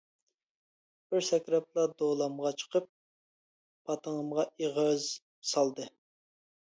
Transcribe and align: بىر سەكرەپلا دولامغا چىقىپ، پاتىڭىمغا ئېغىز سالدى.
بىر 1.11 1.25
سەكرەپلا 1.27 1.83
دولامغا 1.99 2.53
چىقىپ، 2.63 2.87
پاتىڭىمغا 3.91 4.47
ئېغىز 4.65 5.07
سالدى. 5.55 5.87